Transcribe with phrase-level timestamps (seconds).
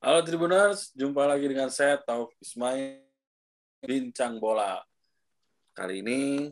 [0.00, 3.04] Halo Tribuners, jumpa lagi dengan saya Taufik Ismail
[3.84, 4.80] Bincang Bola.
[5.76, 6.48] Kali ini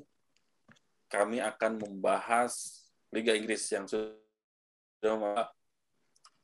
[1.09, 5.49] kami akan membahas Liga Inggris yang sudah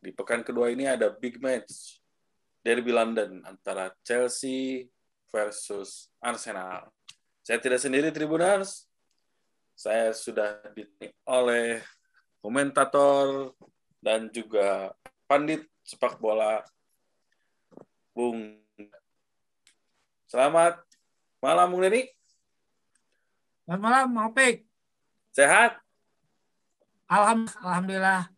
[0.01, 2.01] di pekan kedua ini ada big match
[2.65, 4.89] Derby London antara Chelsea
[5.29, 6.89] versus Arsenal.
[7.45, 8.89] Saya tidak sendiri Tribuners,
[9.77, 11.85] saya sudah ditemani oleh
[12.41, 13.53] komentator
[14.01, 14.97] dan juga
[15.29, 16.65] pandit sepak bola
[18.15, 18.63] Bung.
[20.31, 20.79] Selamat
[21.43, 22.07] malam, Bung Neni.
[23.67, 24.63] Selamat malam, Opik.
[25.35, 25.83] Sehat?
[27.11, 28.31] Alham Alhamdulillah.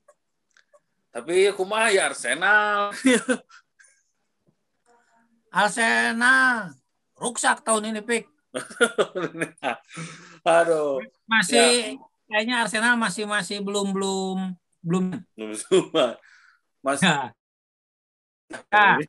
[1.13, 2.89] Tapi kumaha ya Arsenal.
[5.53, 6.73] Arsenal
[7.21, 8.25] ruksak tahun ini, Pik.
[10.57, 11.05] Aduh.
[11.29, 12.33] Masih ya.
[12.33, 15.05] kayaknya Arsenal masih masih belum belum belum
[15.37, 16.17] belum semua.
[16.81, 17.13] Masih.
[18.73, 19.05] Ya.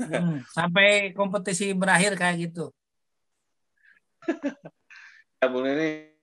[0.00, 2.72] Hmm, sampai kompetisi berakhir kayak gitu.
[5.40, 6.16] ya, Bung ini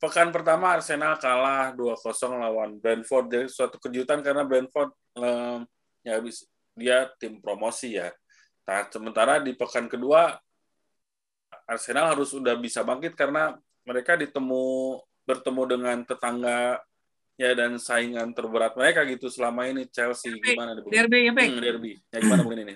[0.00, 3.26] pekan pertama Arsenal kalah 2-0 lawan Brentford.
[3.30, 5.62] Jadi suatu kejutan karena Brentford um,
[6.02, 8.08] ya habis dia tim promosi ya.
[8.64, 10.38] Nah, sementara di pekan kedua
[11.68, 13.54] Arsenal harus sudah bisa bangkit karena
[13.86, 14.98] mereka ditemu
[15.28, 16.82] bertemu dengan tetangga
[17.40, 20.52] ya dan saingan terberat mereka gitu selama ini Chelsea derby.
[20.52, 21.92] gimana nih Derby ya, Hmm, derby.
[22.12, 22.74] Ya gimana mungkin ini?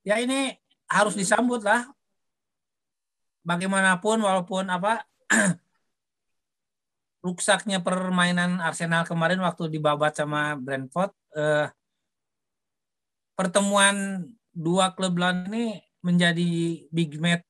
[0.00, 0.56] Ya ini
[0.88, 1.84] harus disambut lah.
[3.44, 5.04] Bagaimanapun walaupun apa
[7.26, 11.68] ruksaknya permainan Arsenal kemarin waktu dibabat sama Brentford eh,
[13.36, 14.24] pertemuan
[14.56, 16.48] dua klub London ini menjadi
[16.88, 17.44] big match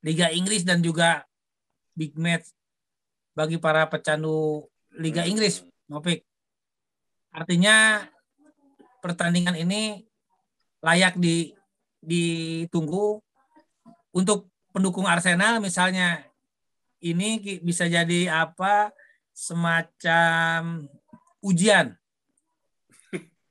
[0.00, 1.28] Liga Inggris dan juga
[1.92, 2.48] big match
[3.34, 5.30] bagi para pecandu Liga hmm.
[5.34, 6.22] Inggris, Mopik.
[7.34, 8.06] Artinya
[9.02, 10.06] pertandingan ini
[10.80, 11.50] layak di
[11.98, 13.18] ditunggu
[14.14, 16.22] untuk pendukung Arsenal misalnya
[17.02, 18.94] ini bisa jadi apa
[19.34, 20.86] semacam
[21.42, 21.98] ujian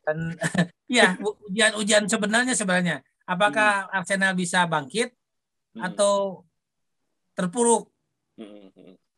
[0.03, 0.17] dan
[0.91, 1.17] ya
[1.49, 3.97] ujian-ujian sebenarnya sebenarnya apakah hmm.
[3.97, 5.11] Arsenal bisa bangkit
[5.75, 5.81] hmm.
[5.83, 6.45] atau
[7.33, 7.89] terpuruk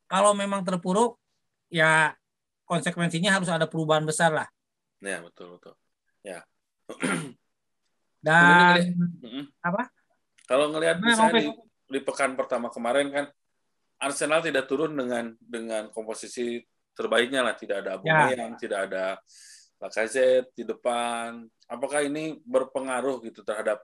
[0.05, 1.17] kalau memang terpuruk
[1.69, 2.13] ya
[2.66, 4.47] konsekuensinya harus ada perubahan besar lah.
[5.01, 5.73] Ya betul betul.
[6.25, 6.41] Ya.
[8.25, 8.97] Dan
[9.61, 9.89] apa?
[10.45, 11.49] Kalau ngelihat nah, misalnya di,
[11.89, 13.25] di pekan pertama kemarin kan
[14.01, 16.61] Arsenal tidak turun dengan dengan komposisi
[16.95, 18.59] terbaiknya lah, tidak ada Aubameyang, ya.
[18.59, 19.05] tidak ada
[19.81, 21.43] Lacazette di depan.
[21.67, 23.81] Apakah ini berpengaruh gitu terhadap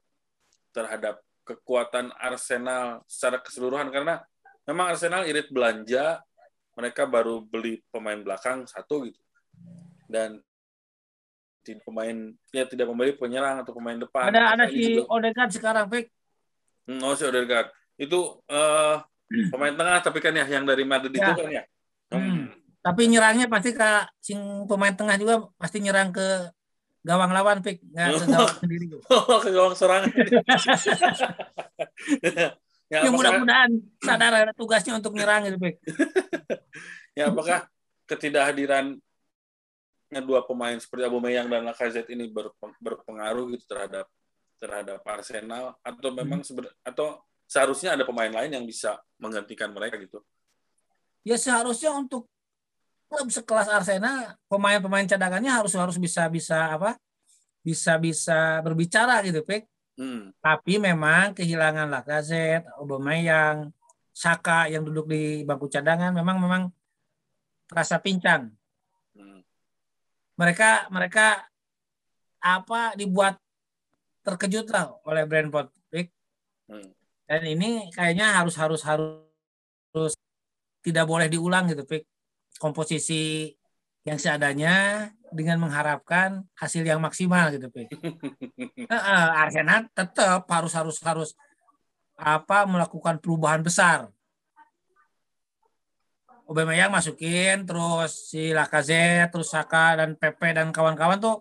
[0.72, 4.22] terhadap kekuatan Arsenal secara keseluruhan karena
[4.66, 6.22] memang Arsenal irit belanja,
[6.78, 9.22] mereka baru beli pemain belakang satu gitu.
[10.08, 10.40] Dan
[11.62, 14.34] tidak pemain ya tidak membeli penyerang atau pemain depan.
[14.34, 15.14] Ada ada si juga.
[15.14, 16.10] Odegaard sekarang, Pek.
[16.90, 17.70] Hmm, oh si Odegaard.
[17.98, 18.98] Itu uh,
[19.54, 21.32] pemain tengah tapi kan ya yang dari Madrid ya.
[21.32, 21.64] itu kan ya.
[22.12, 22.22] Hmm.
[22.22, 22.46] hmm.
[22.82, 26.50] Tapi nyerangnya pasti ke sing pemain tengah juga pasti nyerang ke
[27.06, 27.78] gawang lawan, Pek.
[27.94, 28.86] Nggak ke gawang sendiri.
[29.06, 30.10] Oh, ke gawang serangan.
[32.91, 33.72] Ya, ya mudah-mudahan
[34.03, 35.79] sadar ada tugasnya untuk nyerang gitu, Bek.
[37.18, 37.63] ya apakah
[38.03, 39.00] ketidakhadiran
[40.28, 42.28] dua pemain seperti Aubameyang dan Lacazette ini
[42.84, 44.12] berpengaruh gitu terhadap
[44.59, 50.19] terhadap Arsenal atau memang seber, atau seharusnya ada pemain lain yang bisa menggantikan mereka gitu?
[51.23, 52.28] Ya seharusnya untuk
[53.08, 57.00] klub sekelas Arsenal pemain-pemain cadangannya harus harus bisa bisa apa?
[57.63, 60.31] Bisa bisa berbicara gitu, Pek Hmm.
[60.40, 63.72] Tapi memang kehilangan Lacazette, Aubameyang,
[64.12, 66.63] Saka yang duduk di bangku cadangan memang memang
[67.68, 68.52] terasa pincang.
[69.16, 69.40] Hmm.
[70.35, 71.47] Mereka mereka
[72.41, 73.40] apa dibuat
[74.25, 75.72] terkejut lah oleh Brentford.
[76.72, 76.91] Hmm.
[77.28, 80.14] Dan ini kayaknya harus harus harus
[80.84, 82.03] tidak boleh diulang gitu, Pik.
[82.59, 83.52] Komposisi
[84.02, 87.86] yang seadanya dengan mengharapkan hasil yang maksimal gitu, Pe.
[88.92, 91.30] uh, Arsenal tetap harus harus harus
[92.18, 94.09] apa melakukan perubahan besar.
[96.50, 101.38] Aubameyang masukin, terus si Lacazette, terus Saka dan Pepe dan kawan-kawan tuh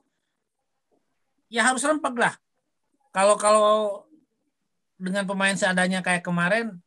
[1.51, 2.39] ya harus rempeg lah.
[3.11, 3.71] Kalau kalau
[4.95, 6.79] dengan pemain seadanya kayak kemarin,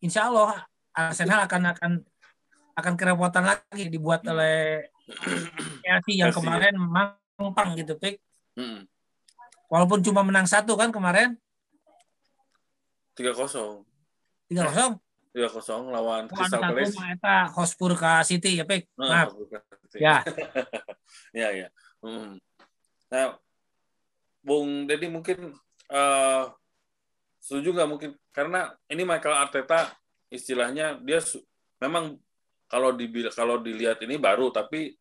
[0.00, 0.64] insya Allah
[0.96, 1.92] Arsenal akan akan
[2.80, 4.88] akan kerepotan lagi dibuat oleh
[5.82, 6.74] Chelsea yang kemarin
[7.38, 8.18] mampang gitu, Pik.
[8.58, 8.86] Hmm.
[9.70, 11.38] Walaupun cuma menang satu kan kemarin.
[13.14, 13.82] Tiga kosong.
[14.50, 14.92] Tiga kosong.
[15.34, 16.96] Tiga kosong lawan Crystal Palace.
[16.96, 18.90] Eta Hotspur ke City ya, Pik.
[18.98, 19.36] Nah, Maaf.
[19.96, 20.22] Ya.
[21.40, 21.68] ya, ya.
[22.02, 22.38] Hmm.
[23.10, 23.38] Nah,
[24.46, 25.54] Bung Deddy mungkin
[25.90, 26.44] uh,
[27.42, 29.90] setuju nggak mungkin karena ini Michael Arteta
[30.30, 31.22] istilahnya dia
[31.82, 32.18] memang
[32.66, 34.94] kalau di kalau dilihat ini baru tapi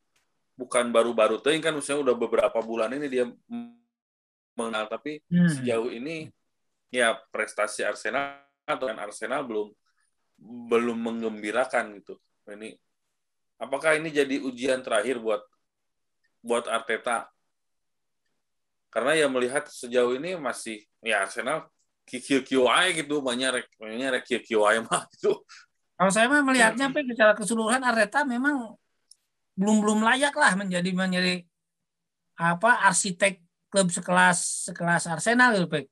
[0.56, 3.26] bukan baru-baru tuh kan usia udah beberapa bulan ini dia
[4.56, 5.60] mengenal tapi hmm.
[5.60, 6.32] sejauh ini
[6.90, 9.68] ya prestasi Arsenal dengan Arsenal belum
[10.72, 12.16] belum menggembirakan gitu.
[12.48, 12.76] Ini
[13.60, 15.44] apakah ini jadi ujian terakhir buat
[16.40, 17.28] buat Arteta?
[18.88, 21.68] Karena ya melihat sejauh ini masih ya Arsenal
[22.08, 25.42] QQI gitu banyak banyak rek QQI mah gitu
[25.96, 27.02] kalau saya mah melihatnya ya.
[27.16, 28.76] secara keseluruhan Arteta memang
[29.56, 31.48] belum belum layak lah menjadi menjadi
[32.36, 33.40] apa arsitek
[33.72, 35.88] klub sekelas sekelas Arsenal gitu Pek.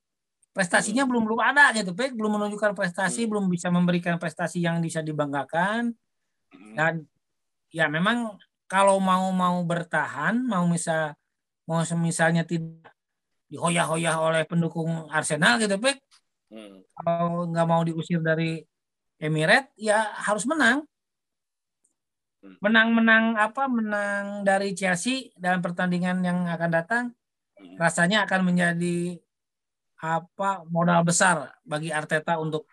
[0.54, 1.10] Prestasinya hmm.
[1.10, 3.30] belum belum ada gitu Pek, belum menunjukkan prestasi, hmm.
[3.32, 5.96] belum bisa memberikan prestasi yang bisa dibanggakan.
[6.52, 6.74] Hmm.
[6.76, 6.94] Dan
[7.72, 8.36] ya memang
[8.68, 11.16] kalau mau mau bertahan, mau misal
[11.64, 12.92] mau misalnya tidak
[13.48, 16.04] dihoyah-hoyah oleh pendukung Arsenal gitu Pek.
[16.52, 16.84] Hmm.
[16.92, 18.60] Kalau nggak mau diusir dari
[19.24, 20.84] Emirates ya harus menang.
[22.44, 22.60] Hmm.
[22.60, 23.72] Menang-menang apa?
[23.72, 27.06] Menang dari Chelsea dalam pertandingan yang akan datang
[27.56, 27.80] hmm.
[27.80, 29.16] rasanya akan menjadi
[30.04, 32.68] apa modal besar bagi Arteta untuk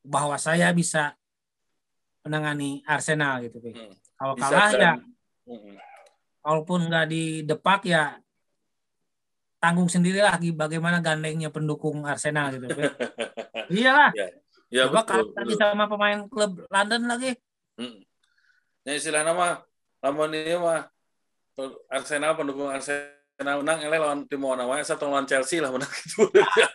[0.00, 1.12] bahwa saya bisa
[2.24, 3.60] menangani Arsenal gitu.
[3.60, 3.92] Hmm.
[4.16, 4.92] Kalau kalah ya,
[5.44, 5.76] hmm.
[6.40, 8.16] walaupun nggak di depak ya
[9.60, 12.64] tanggung sendiri lagi bagaimana gandengnya pendukung Arsenal gitu.
[13.76, 14.16] Iyalah.
[14.16, 14.39] Ya,
[14.70, 17.34] ya Coba betul, lagi sama pemain klub London lagi.
[17.76, 18.00] Hmm.
[18.86, 19.60] Ya istilah nama
[20.00, 20.88] namun ini mah
[21.92, 26.24] Arsenal pendukung Arsenal menang ele lawan tim mana wae satu lawan Chelsea lah menang gitu.
[26.32, 26.68] ya.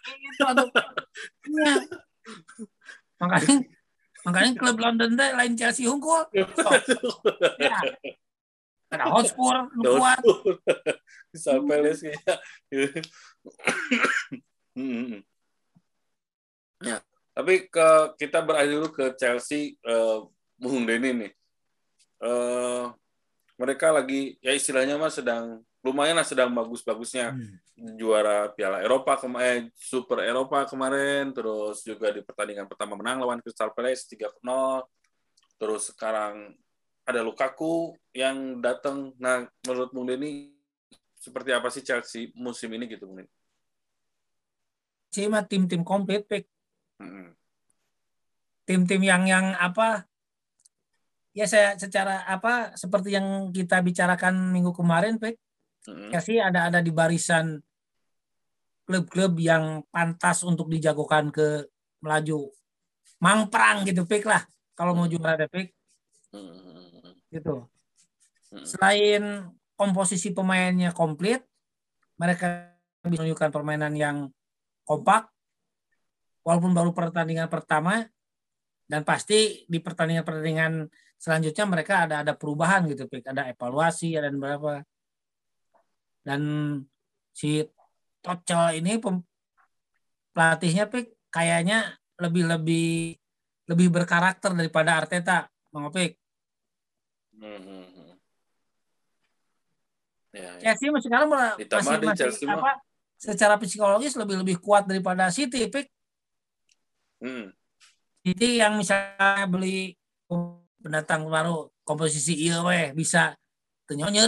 [3.18, 3.56] makanya
[4.26, 6.26] makanya klub London teh lain Chelsea unggul.
[6.54, 6.70] So,
[7.58, 7.80] ya.
[8.94, 10.22] Ada Hotspur kuat.
[11.34, 12.16] Bisa Peles ya.
[16.86, 16.98] ya.
[17.36, 20.24] Tapi ke kita beralih dulu ke Chelsea uh,
[20.56, 21.32] Bung Denny nih
[22.24, 22.92] uh,
[23.56, 27.96] mereka lagi ya istilahnya mah sedang lumayan lah sedang bagus-bagusnya hmm.
[28.00, 33.40] juara Piala Eropa kemarin eh, Super Eropa kemarin terus juga di pertandingan pertama menang lawan
[33.44, 34.42] Crystal Palace 3-0
[35.62, 36.58] terus sekarang
[37.06, 40.52] ada Lukaku yang datang nah menurut Bung Denny
[41.16, 43.32] seperti apa sih Chelsea musim ini gitu Bung Denny?
[45.14, 46.44] Cuma tim-tim komplit hmm.
[48.66, 50.10] Tim-tim yang yang apa
[51.36, 55.36] ya saya secara apa seperti yang kita bicarakan minggu kemarin, Pak,
[55.86, 56.22] mm-hmm.
[56.24, 57.60] sih ada ada di barisan
[58.88, 61.68] klub-klub yang pantas untuk dijagokan ke
[62.00, 62.50] melaju
[63.20, 64.44] mang perang gitu, Pak lah.
[64.76, 65.68] Kalau mau juara ada Pak.
[66.32, 67.12] Mm-hmm.
[67.36, 67.56] Gitu.
[68.64, 71.44] Selain komposisi pemainnya komplit,
[72.16, 72.72] mereka
[73.04, 74.18] bisa menunjukkan permainan yang
[74.88, 75.35] kompak,
[76.46, 78.06] walaupun baru pertandingan pertama,
[78.86, 80.86] dan pasti di pertandingan-pertandingan
[81.18, 83.26] selanjutnya mereka ada ada perubahan gitu Pik.
[83.26, 84.86] ada evaluasi ada berapa
[86.22, 86.42] dan
[87.34, 87.66] si
[88.22, 89.02] Tocel ini
[90.34, 93.18] pelatihnya Pik kayaknya lebih lebih
[93.66, 96.22] lebih berkarakter daripada Arteta Bang Opik
[97.42, 98.14] hmm, hmm, hmm.
[100.36, 100.76] Ya, ya.
[100.76, 102.76] Chelsea masih sekarang masih, masih Chelsea apa,
[103.16, 105.95] secara psikologis lebih lebih kuat daripada City Pik
[107.22, 107.52] hmm.
[108.26, 109.94] City yang misalnya beli
[110.82, 113.38] pendatang baru komposisi iya weh bisa.
[113.86, 114.26] Tenyonyer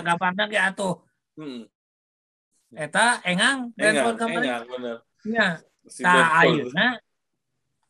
[0.00, 1.04] nggak pandang ya tuh
[1.36, 1.68] hmm.
[2.72, 4.96] eta engang engang, engang bener.
[5.28, 5.60] Ya
[6.00, 6.96] nah ayeuna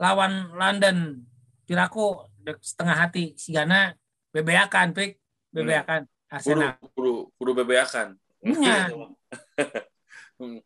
[0.00, 1.22] lawan London.
[1.70, 2.26] Piraku
[2.58, 3.38] setengah hati.
[3.38, 3.94] Si Gana
[4.34, 5.22] bebeakan pik.
[5.54, 6.34] Bebeakan hmm.
[6.34, 8.86] Arsenal kudu kudu bebeakan iya.
[10.40, 10.56] Hmm.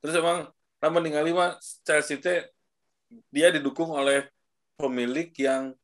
[0.00, 2.18] terus emang namun ningali mah Chelsea
[3.32, 4.28] dia didukung oleh
[4.78, 5.74] pemilik yang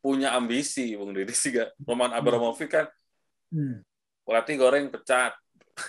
[0.00, 1.76] punya ambisi, Bung Didi sih gak.
[1.84, 2.18] Roman hmm.
[2.18, 2.88] Abramovich kan
[3.52, 3.84] hmm.
[4.24, 5.36] pelatih goreng pecat.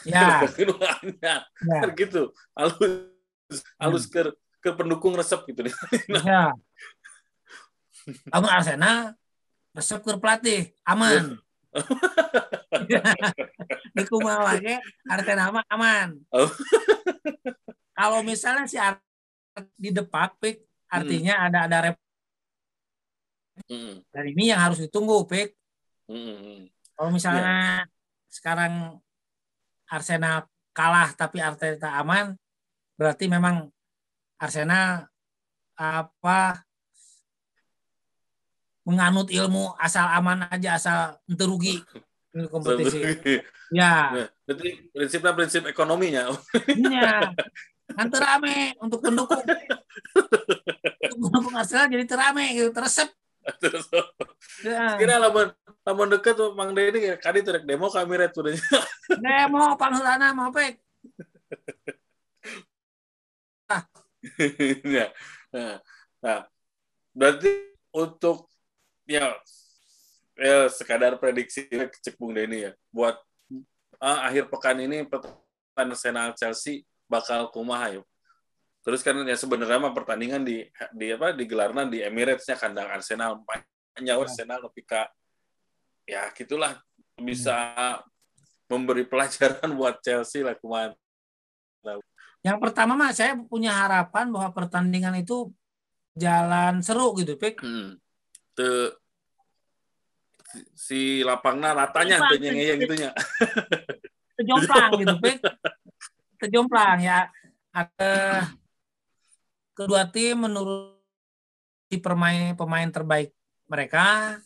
[0.03, 0.43] Ya.
[1.23, 1.47] ya.
[1.47, 2.35] Kan gitu.
[2.51, 2.93] Halus
[3.79, 4.11] halus hmm.
[4.11, 4.21] ke
[4.61, 5.75] ke pendukung resep gitu nih.
[6.27, 6.51] Ya.
[8.33, 9.15] Kamu Arsenal
[9.71, 11.39] resep ke pelatih aman.
[13.95, 14.75] Di lagi
[15.07, 16.19] Arsenal mah aman.
[16.31, 16.51] Oh.
[17.97, 18.77] Kalau misalnya si
[19.75, 21.45] di depak pik artinya hmm.
[21.47, 21.97] ada ada rep
[23.67, 24.01] Hmm.
[24.09, 25.53] Dan ini yang harus ditunggu, Pik.
[26.09, 26.67] Hmm.
[26.95, 28.31] Kalau misalnya yeah.
[28.31, 28.99] sekarang
[29.91, 32.35] Arsenal kalah tapi Arteta aman,
[32.95, 33.67] berarti memang
[34.39, 35.11] Arsenal
[35.75, 36.63] apa
[38.81, 41.77] menganut ilmu asal aman aja asal ente rugi
[42.49, 42.99] kompetisi.
[43.75, 44.11] ya.
[44.11, 46.31] Nah, berarti prinsipnya prinsip ekonominya.
[46.71, 47.35] Iya.
[47.97, 49.43] Kan terame untuk pendukung.
[51.11, 53.11] untuk pendukung Arsenal jadi terame gitu, teresep.
[54.63, 54.95] ya.
[54.95, 58.47] Kira lamun lamun deket tuh Mang Dedi ya kadi tuh demo kami red tuh.
[59.25, 60.79] demo panghelana mau pek.
[63.67, 63.83] ah.
[65.51, 65.81] nah,
[66.21, 66.39] nah,
[67.11, 67.49] berarti
[67.91, 68.50] untuk
[69.05, 69.35] ya
[70.37, 73.19] ya sekadar prediksi cek Bung Denny ya buat
[74.01, 75.41] uh, akhir pekan ini pertandingan
[75.77, 78.07] Arsenal Chelsea bakal kumaha yuk.
[78.81, 80.65] Terus kan ya sebenarnya mah pertandingan di
[80.97, 83.45] di apa digelarnya di Emirates-nya kandang Arsenal
[84.01, 84.25] nyawa ya.
[84.25, 84.85] Arsenal lebih
[86.09, 86.81] ya gitulah
[87.21, 88.01] bisa hmm.
[88.73, 90.97] memberi pelajaran buat Chelsea lah kemarin.
[92.41, 95.53] Yang pertama mah saya punya harapan bahwa pertandingan itu
[96.17, 97.61] jalan seru gitu, Pik.
[97.61, 98.00] Hmm.
[98.61, 98.93] Te,
[100.77, 103.09] si lapangnya ratanya tuh yang gitunya.
[104.37, 105.37] Terjomplang gitu, Pik.
[106.37, 107.25] Terjomplang ya.
[107.73, 108.45] Ada
[109.73, 111.01] kedua tim menurut
[111.89, 113.33] di pemain pemain terbaik
[113.65, 114.37] mereka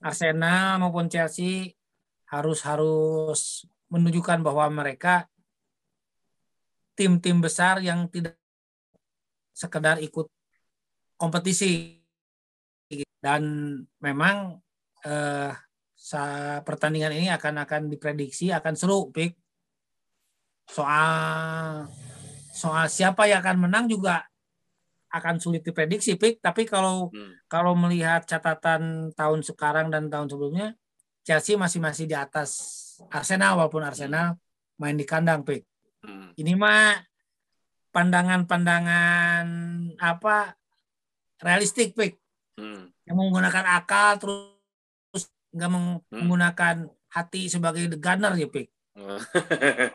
[0.00, 1.74] Arsenal maupun Chelsea
[2.30, 5.26] harus harus menunjukkan bahwa mereka
[6.94, 8.38] tim-tim besar yang tidak
[9.50, 10.30] sekedar ikut
[11.18, 11.99] kompetisi
[13.20, 13.42] dan
[14.00, 14.58] memang
[15.04, 15.52] eh,
[16.64, 19.36] pertandingan ini akan akan diprediksi akan seru pik.
[20.66, 21.86] Soal
[22.50, 24.24] soal siapa yang akan menang juga
[25.10, 26.40] akan sulit diprediksi pik.
[26.40, 27.46] Tapi kalau hmm.
[27.46, 30.74] kalau melihat catatan tahun sekarang dan tahun sebelumnya
[31.22, 32.50] Chelsea masih masih di atas
[33.12, 34.40] Arsenal walaupun Arsenal
[34.80, 35.68] main di kandang pik.
[36.00, 36.32] Hmm.
[36.40, 36.96] ini mah
[37.92, 39.44] pandangan-pandangan
[40.00, 40.56] apa
[41.44, 42.19] realistik pik
[42.60, 43.08] hmm.
[43.08, 45.24] yang menggunakan akal terus
[45.56, 45.96] nggak hmm.
[46.12, 46.76] menggunakan
[47.10, 48.68] hati sebagai the gunner ya pik?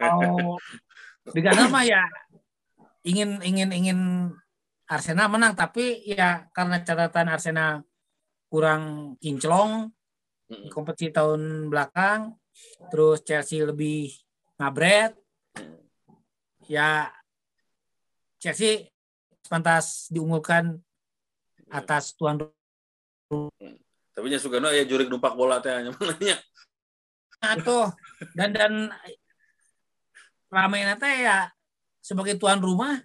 [0.02, 0.58] Kalau
[1.36, 2.02] the gunner mah ya
[3.06, 4.00] ingin ingin ingin
[4.86, 7.86] Arsenal menang tapi ya karena catatan Arsenal
[8.50, 9.90] kurang kinclong
[10.46, 12.38] di kompetisi tahun belakang
[12.94, 14.14] terus Chelsea lebih
[14.62, 15.18] ngabret
[16.70, 17.10] ya
[18.38, 18.94] Chelsea
[19.50, 20.78] pantas diunggulkan
[21.74, 22.38] atas tuan
[24.16, 26.38] tapi nya Sugano ya jurik numpak bola teh namanya
[27.42, 27.92] atau
[28.38, 28.74] dan dan
[30.48, 31.52] ramai teh ya
[32.00, 33.02] sebagai tuan rumah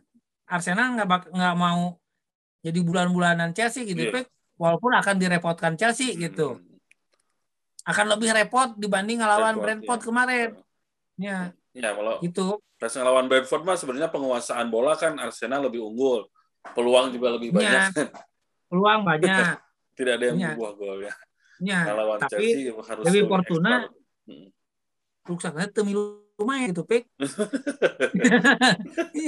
[0.51, 2.01] Arsenal nggak nggak mau
[2.61, 4.25] jadi bulan-bulanan Chelsea gitu, yeah.
[4.61, 6.21] walaupun akan direpotkan Chelsea hmm.
[6.29, 6.61] gitu.
[7.89, 10.05] Akan lebih repot dibanding ngelawan repot, Brentford ya.
[10.05, 10.49] kemarin.
[11.17, 11.39] Ya.
[11.71, 16.29] Ya, kalau itu pas ngelawan Brentford mah sebenarnya penguasaan bola kan Arsenal lebih unggul.
[16.77, 17.97] Peluang juga lebih banyak.
[17.97, 18.13] Ya.
[18.69, 19.57] Peluang banyak.
[20.01, 20.49] Tidak ada yang ya.
[20.57, 21.15] membuah gol ya.
[21.61, 23.93] Ya, ngelawan tapi Chelsea harus lebih Fortuna
[24.25, 25.69] hmm.
[25.77, 27.05] temilu lumayan gitu, Pik.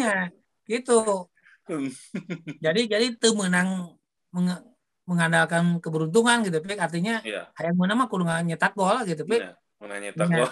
[0.01, 0.33] Iya
[0.67, 1.31] gitu
[2.59, 3.99] jadi jadi itu menang
[4.35, 4.51] meng,
[5.07, 7.51] mengandalkan keberuntungan gitu pik artinya yeah.
[7.59, 10.51] yang mana mah kudu nyetak gol gitu pik yeah, nyetak gol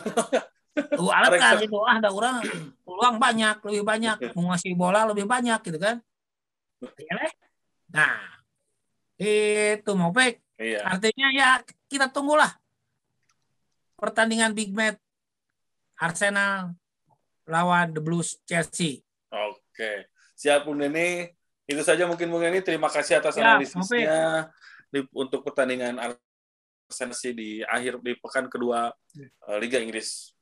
[0.70, 2.46] Tuh alat kan gitu ah ada orang
[2.86, 5.98] peluang banyak lebih banyak menguasai bola lebih banyak gitu kan
[7.02, 7.26] iya,
[7.90, 8.38] nah
[9.20, 10.80] itu mau pik iya.
[10.88, 11.48] artinya ya
[11.92, 12.56] kita tunggulah
[14.00, 14.96] pertandingan big match
[16.00, 16.72] Arsenal
[17.44, 21.30] lawan The Blues Chelsea Oke, siap Bung Neni.
[21.64, 22.60] Itu saja mungkin Bung Neni.
[22.60, 24.50] Terima kasih atas ya, analisisnya
[24.90, 30.34] di, untuk pertandingan Arsenal di akhir di pekan kedua uh, Liga Inggris.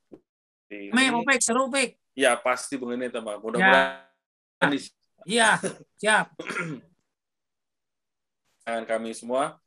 [0.65, 1.95] Di, Pek, seru Pek.
[2.17, 3.37] Ya pasti Bung Neni tambah.
[3.37, 4.73] Mudah-mudahan.
[5.23, 5.61] Iya,
[6.01, 6.33] siap.
[8.69, 9.57] Dengan kami semua,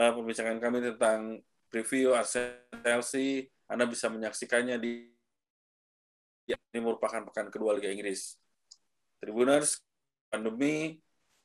[0.00, 5.12] uh, pembincangan kami tentang preview Arsenal Chelsea, Anda bisa menyaksikannya di
[6.48, 8.40] ini merupakan pekan kedua Liga Inggris.
[9.20, 9.84] Tribuners,
[10.32, 10.96] pandemi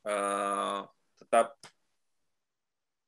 [0.07, 0.88] uh,
[1.19, 1.60] tetap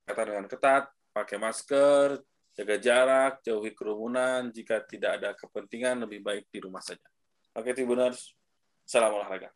[0.04, 2.20] kata dengan ketat, pakai masker,
[2.52, 4.52] jaga jarak, jauhi kerumunan.
[4.52, 7.08] Jika tidak ada kepentingan, lebih baik di rumah saja.
[7.56, 8.36] Oke, Tribuners,
[8.84, 9.56] salam olahraga.